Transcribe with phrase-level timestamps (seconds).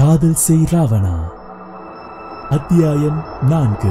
[0.00, 1.28] காதல் செய் ராவணா.
[2.50, 3.88] அத்தியாயம் நான்கு.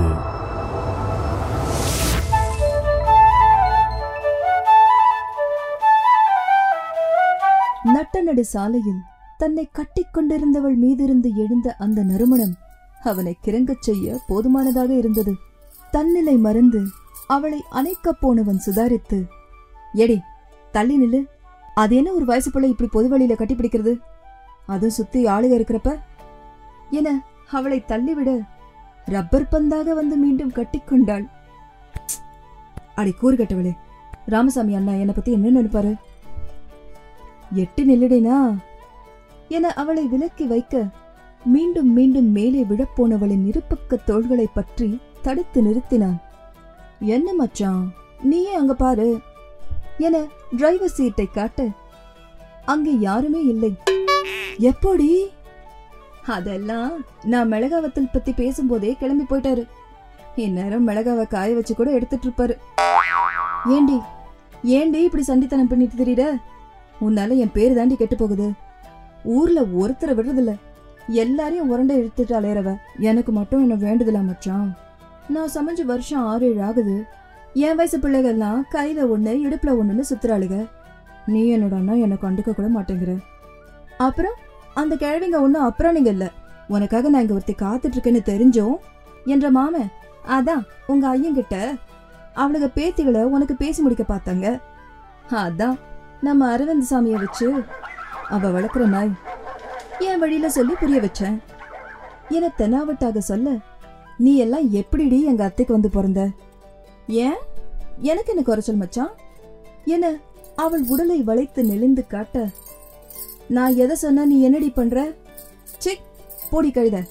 [7.94, 9.00] நட்டநடு சாலையில்
[9.38, 12.56] தன்னை கட்டிக்கொண்டிருந்தவள் மீதிருந்து எழுந்த அந்த நறுமணம்
[13.04, 15.34] அவனை கிறங்கச் செய்ய போதுமானதாக இருந்தது.
[15.92, 16.82] தன்னிலை மறந்து
[17.28, 19.28] அவளை அணைக்கப் போனவன் சுதாரித்து
[19.94, 20.22] எடி
[20.72, 21.26] தள்ளி நில்லு.
[21.76, 24.00] அது என்ன ஒரு வயசு பிள்ளை இப்படி பொது வழியில கட்டிப்பிடிக்கிறது?
[24.66, 26.00] அதுவும் சுத்தி ஆளுக இருக்கிறப்ப
[26.92, 27.22] என
[27.52, 28.40] அவளை தள்ளிவிட
[29.06, 31.26] ரப்பர் பந்தாக வந்து மீண்டும் கட்டிக்கொண்டாள்.
[32.96, 33.74] அடி கூறு கட்டவளே
[34.26, 35.94] ராமசாமி அண்ணா என்னை பத்தி என்ன நினைப்பாரு?
[37.54, 38.38] எட்டு நில்லுடேனா?
[39.48, 40.84] என அவளை விலக்கி வைக்க
[41.44, 46.18] மீண்டும் மீண்டும் மேலே விழப்போனவளின் இருபக்க தோள்களை பற்றி தடுத்து நிறுத்தினான்.
[47.00, 49.10] என்ன மச்சான் நீயே அங்க பாரு
[49.98, 50.24] என
[50.58, 51.68] டிரைவர் சீட்டை காட்ட
[52.66, 53.72] அங்கே யாருமே இல்லை.
[54.58, 55.10] எப்படி?
[56.30, 56.92] அதெல்லாம்
[57.24, 59.68] நான் மிளகாவத்தில் பத்தி பேசும்போதே கிளம்பி போயிட்டாரு.
[60.36, 62.58] இந்நேரம் மிளகாவை காய வச்சு கூட எடுத்துட்டு இருப்பாரு.
[63.68, 64.00] ஏண்டி
[64.64, 66.42] ஏண்டி இப்படி சண்டித்தனம் பண்ணிட்டு தெரியுற?
[67.02, 68.52] உன்னால என் பேரு தாண்டி கெட்டு போகுது.
[69.24, 70.56] ஊர்ல ஒருத்தரை விடுறதில்ல.
[71.08, 72.76] எல்லாரையும் உரண்டை எடுத்துட்டு அலையறவ.
[72.98, 74.78] எனக்கு மட்டும் என்ன வேண்டுதலா மச்சான்?
[75.28, 77.04] நான் சமைஞ்சு வருஷம் ஆறு ஏழு ஆகுது.
[77.54, 80.68] என் வயசு பிள்ளைகள்லாம் கையில ஒண்ணு இடுப்புல ஒண்ணுன்னு சுத்துறாளுக.
[81.26, 83.18] நீ என்னடான்னா என்னை கண்டுக்க கூட மாட்டேங்கிற.
[83.98, 84.34] அப்புறம்?
[84.74, 86.28] அந்த கிழவிங்க ஒன்றும் அப்புறம் நீங்க இல்லை.
[86.68, 88.76] உனக்காக நான் இங்க ஒருத்தி காத்துட்டு இருக்கேன்னு தெரிஞ்சோம்.
[89.26, 89.90] என்ற மாமன்
[90.28, 91.80] அதான் உங்க ஐயங்கிட்ட
[92.36, 94.62] அவளுக பேத்திகளை உனக்கு பேசி முடிக்க பார்த்தாங்க.
[95.30, 95.78] அதான்
[96.22, 97.64] நம்ம அரவிந்த் சாமியை வச்சு
[98.30, 99.12] அவ வளர்க்குற நாய்
[100.00, 101.40] என் வழியில சொல்லி புரிய வச்சேன்.
[102.30, 103.58] என தெனாவட்டாக சொல்ல
[104.18, 106.30] நீ எல்லாம் எப்படிடி எங்க அத்தைக்கு வந்து பிறந்த?
[107.08, 107.38] ஏன்?
[107.98, 109.10] எனக்கு என்ன குறைச்சல் மச்சான்?
[109.86, 110.16] என
[110.56, 112.50] அவள் உடலை வளைத்து நெளிந்து காட்ட
[113.50, 115.14] நான் எதை சொன்னா நீ என்னடி பண்ற?
[115.64, 116.00] சிக்
[116.50, 117.08] போடி கழுத.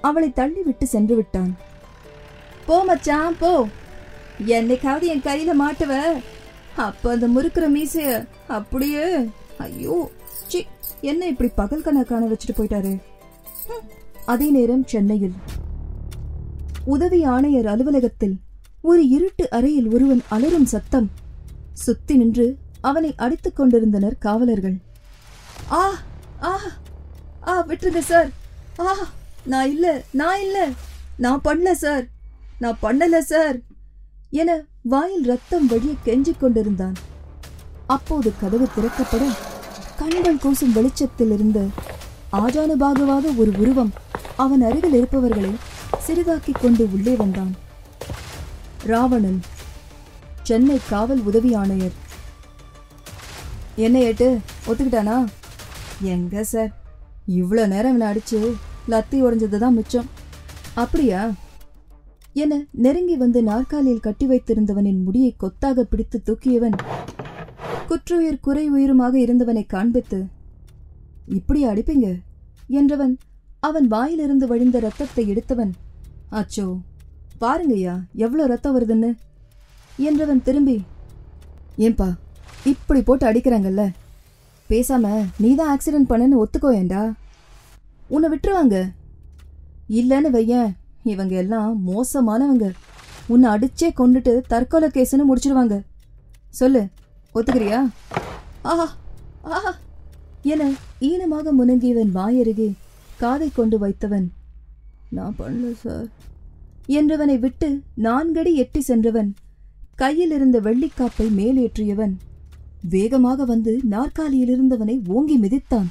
[0.00, 1.56] அவளை தள்ளி விட்டு சென்று விட்டான்.
[2.66, 3.66] போ மச்சான் போ.
[4.46, 6.00] என்னைக்காவது என் கையில மாட்டுவ.
[6.76, 10.10] அப்ப அந்த முறுக்குற மீசைய அப்படியே ஐயோ
[10.46, 10.66] சி
[11.00, 13.00] என்ன இப்படி பகல் கணக்கான வச்சுட்டு போயிட்டாரு?
[14.26, 15.34] அதே நேரம் சென்னையில்.
[16.84, 18.36] உதவி ஆணையர் அலுவலகத்தில்
[18.82, 21.10] ஒரு இருட்டு அறையில் ஒருவன் அலறும் சத்தம்.
[21.72, 24.76] சுத்தி நின்று அவனை அடித்துக் கொண்டிருந்தனர் காவலர்கள்.
[25.72, 25.92] ஆ
[26.42, 26.60] ஆ
[27.46, 28.30] ஆ விட்டுருங்க சார்.
[28.78, 28.96] ஆ
[29.44, 30.68] நான் இல்லை நான் இல்லை.
[31.16, 32.04] நான் பண்ணல சார்.
[32.58, 33.56] நான் பண்ணல சார்.
[34.30, 36.94] என வாயில் ரத்தம் வழிய கெஞ்சிக் கொண்டிருந்தான்.
[37.86, 39.32] அப்போது கதவு திறக்கப்பட
[39.96, 41.66] கண்கள் கூசும் வெளிச்சத்தில் இருந்த
[42.32, 43.92] ஆஜானுபாகுவாக ஒரு உருவம்
[44.36, 45.56] அவன் அருகில் இருப்பவர்களை
[46.06, 47.56] சிறிதாக்கிக் கொண்டு உள்ளே வந்தான்.
[48.84, 49.42] ராவணன்
[50.42, 51.92] சென்னை காவல் உதவி ஆணையர்.
[53.76, 55.26] என்ன ஏட்டு ஒத்துக்கிட்டானா?
[56.02, 56.72] எங்க சார்
[57.28, 58.38] இவ்வளோ நேரம் இவனை அடிச்சு
[58.88, 60.08] லத்தி உறைஞ்சது தான் மிச்சம்.
[60.74, 61.34] அப்படியா?
[62.32, 66.76] என நெருங்கி வந்து நாற்காலியில் கட்டி வைத்திருந்தவனின் முடியை கொத்தாக பிடித்து தூக்கியவன்
[67.88, 70.26] குற்றுயிர் குறை உயிருமாக இருந்தவனை காண்பித்து
[71.26, 72.20] இப்படி அடிப்பீங்க?
[72.68, 73.14] என்றவன்
[73.60, 75.72] அவன் வாயிலிருந்து வழிந்த ரத்தத்தை எடுத்தவன்
[76.30, 76.78] அச்சோ
[77.40, 79.14] பாருங்கய்யா எவ்வளோ ரத்தம் வருதுன்னு?
[79.98, 80.84] என்றவன் திரும்பி
[81.78, 82.14] ஏன்பா
[82.64, 83.90] இப்படி போட்டு அடிக்கிறாங்கல்ல?
[84.72, 85.06] பேசாம
[85.38, 87.02] நீதான் ஆக்சிடென்ட் பண்ணன்னு ஒத்துக்கோயேண்டா
[88.08, 88.76] உன்னை விட்டுருவாங்க.
[89.98, 90.70] இல்லைன்னு வையேன்
[91.12, 92.66] இவங்க எல்லாம் மோசமானவங்க.
[93.26, 95.76] உன்னை அடிச்சே கொண்டுட்டு தற்கொலை கேஸ்னு முடிச்சிருவாங்க.
[96.48, 96.82] சொல்லு
[97.34, 97.80] ஒத்துக்கிறியா?
[98.62, 98.86] ஆஹா
[99.42, 99.72] ஆஹா.
[100.42, 100.62] என
[101.00, 102.68] ஈனமாக முனங்கியவன் வாயருகே
[103.18, 104.26] காதை கொண்டு வைத்தவன்
[105.10, 106.08] நான் பண்ணல சார்.
[106.88, 109.30] என்றவனை விட்டு நான்கடி எட்டி சென்றவன்
[109.94, 112.14] கையில் இருந்த வெள்ளிக்காப்பை மேலேற்றியவன்
[112.90, 115.86] வேகமாக வந்து நாற்காலியில் இருந்தவனை ஓங்கி மிதித்தான்.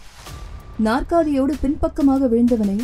[0.84, 2.80] நாற்காலியோடு பின்பக்கமாக விழுந்தவனை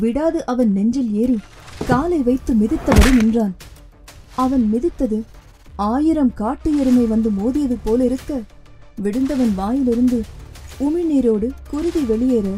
[0.00, 1.38] விடாது அவன் நெஞ்சில் ஏறி
[1.86, 3.54] காலை வைத்து மிதித்தபடி நின்றான்.
[4.36, 5.22] அவன் மிதித்தது
[5.76, 8.42] ஆயிரம் காட்டு எருமை வந்து மோதியது போல இருக்க
[9.02, 10.22] விழுந்தவன் வாயிலிருந்து
[10.78, 12.48] உமிழ்நீரோடு குருதி வெளியேற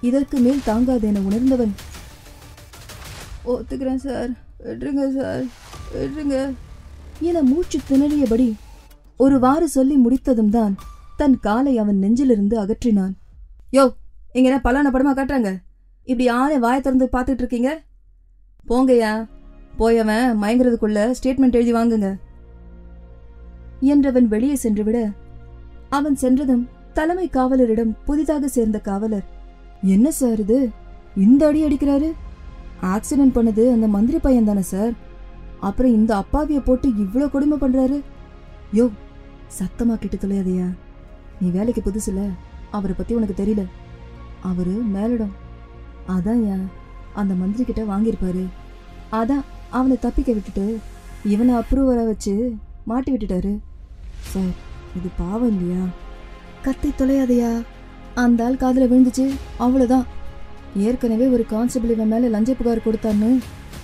[0.00, 1.74] இதற்கு மேல் தாங்காதென என உணர்ந்தவன்
[3.44, 4.30] ஒத்துக்கிறேன் சார்
[4.64, 5.44] விட்டுருங்க சார்
[5.94, 6.54] விட்டுருங்க
[7.20, 8.54] என மூச்சு திணறியபடி
[9.16, 10.74] ஒருவாறு சொல்லி முடித்ததும் தான்
[11.16, 13.14] தன் காலை அவன் நெஞ்சிலிருந்து அகற்றினான்.
[13.76, 13.84] யோ
[14.36, 15.50] இங்க என்ன பலான படமா காட்டுறாங்க?
[16.08, 17.70] இப்படி யாரே வாயை திறந்து பார்த்துட்டு இருக்கீங்க?
[18.66, 19.12] போங்கய்யா.
[19.78, 22.10] போயவன் மயங்குறதுக்குள்ள ஸ்டேட்மெண்ட் எழுதி வாங்குங்க.
[23.92, 24.98] என்றவன் வெளியே சென்று விட
[25.96, 26.64] அவன் சென்றதும்
[26.98, 29.26] தலைமை காவலரிடம் புதிதாக சேர்ந்த காவலர்
[29.94, 30.58] என்ன சார் இது?
[31.24, 32.08] இந்த அடி அடிக்கிறாரு?
[32.94, 34.92] ஆக்சிடென்ட் பண்ணது அந்த மந்திரி பையன் தானே சார்?
[35.68, 37.98] அப்புறம் இந்த அப்பாவிய போட்டு இவ்வளோ கொடுமை பண்றாரு?
[38.78, 38.84] யோ
[39.58, 40.68] சத்தமா கிட்ட தொலையாதையா?
[41.40, 42.30] நீ வேலைக்கு புதுசுல?
[42.70, 43.64] அவரை பத்தி உனக்கு தெரியல.
[44.42, 45.34] அவரு மேலிடம்.
[46.08, 46.64] அதான் ஏன்
[47.14, 48.44] அந்த மந்திரி கிட்ட வாங்கியிருப்பாரு.
[49.12, 50.78] அதான் அவனை தப்பிக்க விட்டுட்டு
[51.24, 52.54] இவனை அப்ரூவரை வச்சு
[52.84, 53.58] மாட்டி விட்டுட்டாரு.
[54.20, 54.52] சார்
[54.96, 55.84] இது பாவம் இல்லையா?
[56.62, 57.64] கத்தி தொலையாதையா?
[58.14, 59.24] அந்த ஆள் காதில் விழுந்துச்சு
[59.58, 60.04] அவ்வளோதான்
[60.76, 63.30] ஏற்கனவே ஒரு கான்ஸ்டபிள் இவன் மேலே லஞ்ச புகார் கொடுத்தான்னு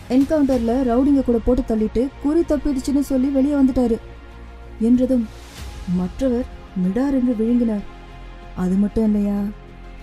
[0.08, 3.96] என்கவுண்டரில் ரவுடிங்க கூட போட்டு தள்ளிட்டு குறி தப்பிடுச்சுன்னு சொல்லி வெளியே வந்துட்டாரு.
[4.81, 5.25] என்றதும்
[5.88, 6.47] மற்றவர்
[6.82, 7.85] மிடார் என்று விழுங்கினார்.
[8.56, 9.38] அது மட்டும் இல்லையா?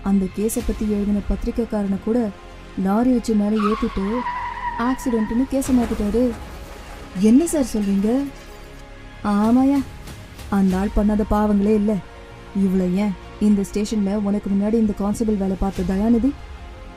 [0.03, 2.29] அந்த கேஸை பத்தி எழுதின பத்திரிக்கைக்காரனை கூட
[2.83, 4.05] லாரி வச்சு மேலே ஏற்றிட்டு
[4.79, 6.31] ஆக்சிடென்ட்னு கேஸை மாத்திட்டாரு.
[7.19, 8.09] என்ன சார் சொல்றீங்க?
[9.23, 9.79] ஆமாயா
[10.49, 11.95] அந்த ஆள் பண்ணாத பாவங்களே இல்லை.
[12.59, 16.31] இவ்வளோ ஏன் இந்த ஸ்டேஷன்ல உனக்கு முன்னாடி இந்த கான்ஸ்டபிள் வேலை பார்த்த தயாநிதி?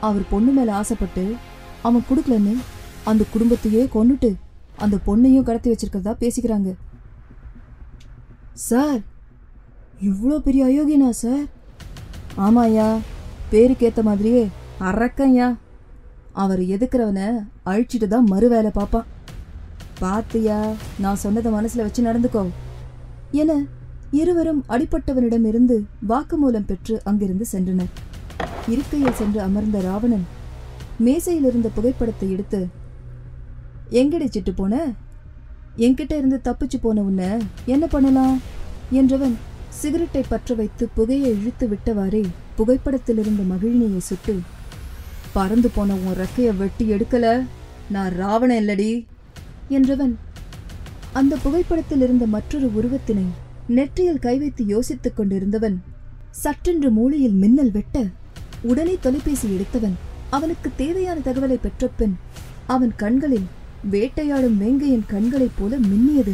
[0.01, 1.35] அவர் பொண்ணு மேலே ஆசைப்பட்டு
[1.81, 2.55] அவன் கொடுக்கலன்னு
[3.03, 4.33] அந்த குடும்பத்தையே கொண்டுட்டு
[4.77, 6.75] அந்த பொண்ணையும் கடத்தி வச்சிருக்கிறதா பேசிக்கிறாங்க.
[8.55, 9.01] சார்
[10.01, 11.45] இவ்வளோ பெரிய அயோக்கியனா சார்?
[12.37, 12.99] ஆமாயா
[13.49, 14.47] பேருக்கு ஏத்த மாதிரியே
[14.79, 15.57] அரக்கன்யா
[16.33, 19.09] அவர் எதுக்குறவனை அழிச்சிட்டு தான் மறு வேலை பார்ப்பான்
[20.01, 22.49] பார்த்தியா நான் சொன்னதை மனசில் வச்சு நடந்துக்கோ.
[23.31, 23.65] என
[24.11, 27.91] இருவரும் அடிப்பட்டவனிடமிருந்து வாக்குமூலம் பெற்று அங்கிருந்து சென்றனர்.
[28.67, 30.25] இருக்கையில் சென்று அமர்ந்த ராவணன்
[30.97, 32.67] மேசையில் இருந்த புகைப்படத்தை எடுத்து
[33.89, 34.93] எங்கடி சிட்டு போன?
[35.77, 37.29] என்கிட்ட இருந்து தப்பிச்சு போன உன்னை
[37.65, 38.41] என்ன பண்ணலாம்?
[38.91, 39.35] என்றவன்
[39.69, 42.25] சிகரெட்டை பற்ற வைத்து புகையை இழுத்து விட்டவாறே
[42.57, 44.39] புகைப்படத்திலிருந்த மகிழினியை சுட்டு
[45.33, 47.45] பறந்து போன உன் ரெக்கைய வெட்டி எடுக்கல?
[47.89, 49.07] நான் ராவணன் இல்லடி
[49.69, 50.13] என்றவன்
[51.13, 53.25] அந்த புகைப்படத்தில் இருந்த மற்றொரு உருவத்தினை
[53.67, 55.77] நெற்றியில் கை வைத்து யோசித்துக் கொண்டிருந்தவன்
[56.31, 58.05] சற்றென்று மூளையில் மின்னல் வெட்ட
[58.61, 59.95] உடனே தொலைபேசி எடுத்தவன்
[60.29, 62.17] அவனுக்கு தேவையான தகவலை பெற்ற பின்
[62.65, 63.47] அவன் கண்களில்
[63.89, 66.33] வேட்டையாடும் மேங்கையின் கண்களைப் போல மின்னியது.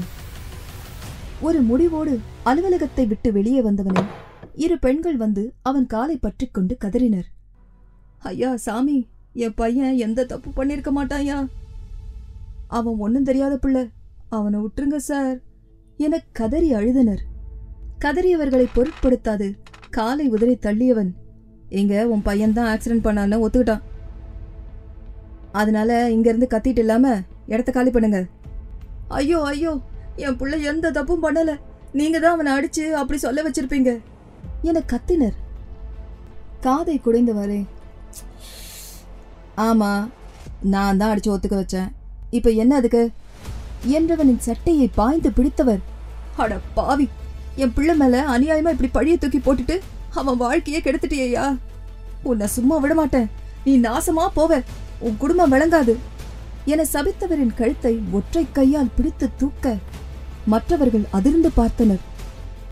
[1.42, 4.04] ஒரு முடிவோடு அலுவலகத்தை விட்டு வெளியே வந்தவனை
[4.56, 7.26] இரு பெண்கள் வந்து அவன் காலை பற்றிக்கொண்டு கதறினர்.
[8.20, 11.48] ஐயா சாமி என் பையன் எந்த தப்பு பண்ணிருக்க மாட்டாயா?
[12.68, 13.90] அவன் ஒன்னும் தெரியாத பிள்ளை.
[14.30, 15.40] அவனை விட்டுருங்க சார்.
[15.98, 17.20] என கதறி அழுதனர்.
[18.00, 19.56] கதறியவர்களை பொருட்படுத்தாது
[19.90, 21.12] காலை உதறி தள்ளியவன்.
[21.70, 23.82] எங்க உன் பையன் தான் ஆக்சிடென்ட் பண்ணான்னு ஒத்துக்கிட்டான்.
[25.52, 27.22] அதனால இங்க இருந்து கத்திட்டு இல்லாம
[27.54, 28.20] இடத்த காலி பண்ணுங்க.
[29.18, 29.74] ஐயோ ஐயோ
[30.26, 31.52] என் புள்ள எந்த தப்பும் பண்ணல.
[32.00, 33.92] நீங்க தான் அவனை அடிச்சு அப்படி சொல்ல வச்சிருப்பீங்க.
[34.70, 35.38] என கத்தினர்?
[36.66, 37.60] காதை குடைந்தவாறே
[39.68, 39.92] ஆமா
[40.74, 41.90] நான் தான் அடிச்சு ஒத்துக்க வச்சேன்.
[42.38, 43.04] இப்ப என்ன அதுக்கு?
[43.98, 45.82] என்றவனின் சட்டையை பாய்ந்து பிடித்தவர்.
[46.44, 47.08] அட பாவி
[47.64, 49.76] என் பிள்ளை மேல அநியாயமா இப்படி பழிய தூக்கி போட்டுட்டு
[50.20, 51.46] அவன் வாழ்க்கையே கெடுத்துட்டியா
[52.30, 53.28] உன்னை சும்மா விட மாட்டேன்
[53.66, 54.62] நீ நாசமா போவ.
[55.06, 55.94] உன் குடும்பம் விளங்காது.
[56.72, 59.75] என சபித்தவரின் கழுத்தை ஒற்றை கையால் பிடித்து தூக்க
[60.54, 62.02] மற்றவர்கள் அதிர்ந்து பார்த்தனர்.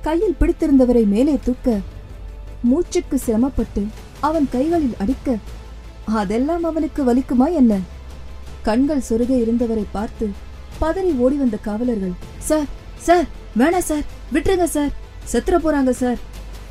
[0.06, 1.77] கையில் பிடித்திருந்தவரை மேலே தூக்க
[2.69, 3.83] மூச்சுக்கு சிரமப்பட்டு
[4.27, 5.38] அவன் கைகளில் அடிக்க
[6.21, 7.74] அதெல்லாம் அவனுக்கு வலிக்குமா என்ன?
[8.68, 10.25] கண்கள் சொருக இருந்தவரை பார்த்து
[10.81, 12.15] பதறி ஓடி வந்த காவலர்கள்
[12.50, 12.69] சார்
[13.07, 13.25] சார்
[13.59, 14.94] வேணாம் சார் விட்டுருங்க சார்
[15.31, 16.19] செத்துற போறாங்க சார்.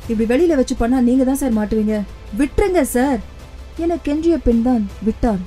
[0.09, 1.95] இப்படி வெளியில வச்சு பண்ணா நீங்க தான் சார் மாட்டுவீங்க.
[2.39, 3.19] விட்டுருங்க சார்
[3.83, 5.41] என கெஞ்சிய பெண் தான் விட்டான்.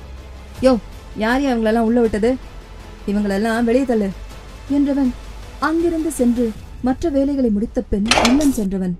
[0.64, 0.72] யோ
[1.18, 2.34] யார் அவங்களெல்லாம் உள்ள விட்டது?
[3.06, 4.08] இவங்களெல்லாம் வெளியே தள்ளு.
[4.72, 5.10] என்றவன்
[5.58, 8.98] அங்கிருந்து சென்று மற்ற வேலைகளை முடித்த பெண் உள்ளம் சென்றவன்.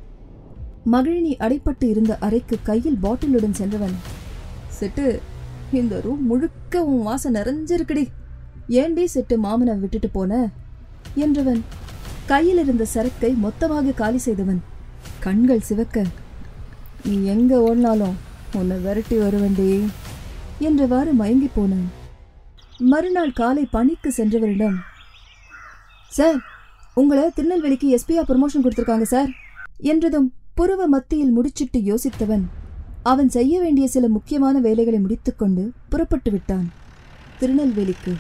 [0.93, 3.95] மகிழினி அடைப்பட்டு இருந்த அறைக்கு கையில் பாட்டிலுடன் சென்றவன்.
[4.81, 5.19] செட்டு
[5.73, 8.07] இந்த ரூம் முழுக்க உன் வாசம் நிறைஞ்சிருக்குடி.
[8.69, 10.49] ஏண்டி செட்டு மாமனை விட்டுட்டு போன?
[11.17, 11.61] என்றவன்
[12.27, 14.63] கையில் இருந்த சரக்கை மொத்தமாக காலி செய்தவன்.
[15.21, 16.05] கண்கள் சிவக்க
[17.05, 18.17] நீ எங்க ஓடினாலும்
[18.55, 19.85] உன்னை விரட்டி வருவண்டி
[20.61, 21.98] என்றவாறு மயங்கி போனான்.
[22.81, 24.77] மறுநாள் காலை பணிக்கு சென்றவரிடம்
[26.09, 26.39] சார்
[26.95, 29.31] உங்களை திருநெல்வேலிக்கு எஸ்பியா ப்ரமோஷன் கொடுத்துருக்காங்க சார்
[29.77, 32.45] என்றதும் புருவ மத்தியில் முடிச்சிட்டு யோசித்தவன்
[33.03, 36.73] அவன் செய்ய வேண்டிய சில முக்கியமான வேலைகளை முடித்துக்கொண்டு புறப்பட்டு விட்டான்.
[37.39, 38.15] திருநெல்வேலிக்கு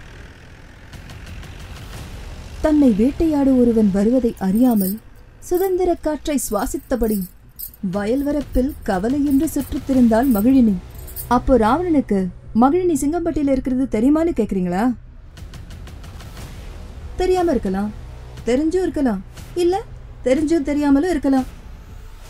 [2.60, 4.98] தன்னை வேட்டையாடு ஒருவன் வருவதை அறியாமல்
[5.38, 7.22] சுதந்திர காற்றை சுவாசித்தபடி
[7.92, 10.74] வயல்வரப்பில் கவலை என்று சுற்றித்திருந்தாள் மகிழினி.
[11.28, 14.94] அப்போ ராவணனுக்கு மகிழினி சிங்கம்பட்டியில் இருக்கிறது தெரியுமான்னு கேட்குறீங்களா
[17.16, 17.92] தெரியாம இருக்கலாம்.
[18.46, 19.22] தெரிஞ்சும் இருக்கலாம்.
[19.54, 19.82] இல்ல
[20.24, 21.44] தெரிஞ்சும் தெரியாமலும் இருக்கலாம்.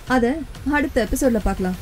[0.09, 0.31] அதை
[0.71, 1.75] அடுத்த எபிசோட்ல பார்க்கலாம்.